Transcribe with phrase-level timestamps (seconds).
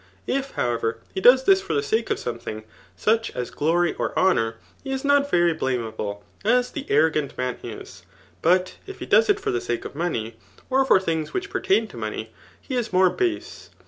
[0.25, 2.63] 14 howSi^ ever, he does this for the sake c^ something,
[2.97, 7.59] such m glory or honour, he ik not very blameable, as the airo gant man'
[7.61, 8.01] is;
[8.41, 10.33] but if he does it for the sake of smaeyt
[10.71, 12.29] or of things which' pertain ti> mcmey,
[12.59, 13.69] he is more base.